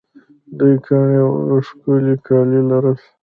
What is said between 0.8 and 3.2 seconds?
ګاڼې او ښکلي کالي لرل